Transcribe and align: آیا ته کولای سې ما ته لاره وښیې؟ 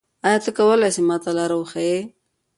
آیا 0.25 0.39
ته 0.45 0.49
کولای 0.57 0.91
سې 0.95 1.01
ما 1.07 1.15
ته 1.23 1.29
لاره 1.37 1.55
وښیې؟ 1.57 1.97